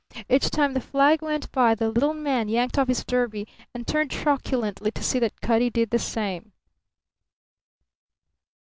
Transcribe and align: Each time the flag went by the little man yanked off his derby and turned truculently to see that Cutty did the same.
Each 0.27 0.49
time 0.49 0.73
the 0.73 0.81
flag 0.81 1.21
went 1.21 1.51
by 1.51 1.75
the 1.75 1.91
little 1.91 2.15
man 2.15 2.47
yanked 2.49 2.79
off 2.79 2.87
his 2.87 3.05
derby 3.05 3.47
and 3.71 3.85
turned 3.85 4.09
truculently 4.09 4.89
to 4.89 5.03
see 5.03 5.19
that 5.19 5.41
Cutty 5.41 5.69
did 5.69 5.91
the 5.91 5.99
same. 5.99 6.53